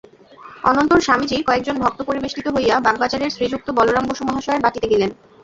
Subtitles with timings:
[0.63, 5.11] অনন্তর স্বামীজী কয়েকজন ভক্তপরিবেষ্টিত হইয়া বাগবাজারের শ্রীযুক্ত বলরাম বসু মহাশয়ের বাটীতে গেলেন।